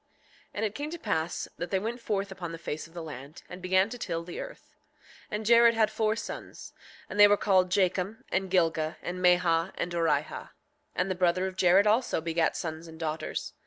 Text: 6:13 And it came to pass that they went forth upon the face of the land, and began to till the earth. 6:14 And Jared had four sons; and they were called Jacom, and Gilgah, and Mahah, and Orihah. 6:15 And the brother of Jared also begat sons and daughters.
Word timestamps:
6:13 0.01 0.07
And 0.55 0.65
it 0.65 0.73
came 0.73 0.89
to 0.89 0.97
pass 0.97 1.47
that 1.57 1.69
they 1.69 1.77
went 1.77 2.01
forth 2.01 2.31
upon 2.31 2.51
the 2.51 2.57
face 2.57 2.87
of 2.87 2.95
the 2.95 3.03
land, 3.03 3.43
and 3.47 3.61
began 3.61 3.87
to 3.89 3.99
till 3.99 4.23
the 4.23 4.39
earth. 4.39 4.73
6:14 5.27 5.27
And 5.35 5.45
Jared 5.45 5.73
had 5.75 5.91
four 5.91 6.15
sons; 6.15 6.73
and 7.07 7.19
they 7.19 7.27
were 7.27 7.37
called 7.37 7.69
Jacom, 7.69 8.23
and 8.31 8.49
Gilgah, 8.49 8.97
and 9.03 9.19
Mahah, 9.21 9.71
and 9.75 9.91
Orihah. 9.91 10.25
6:15 10.25 10.49
And 10.95 11.11
the 11.11 11.13
brother 11.13 11.45
of 11.45 11.55
Jared 11.55 11.85
also 11.85 12.19
begat 12.19 12.57
sons 12.57 12.87
and 12.87 12.99
daughters. 12.99 13.53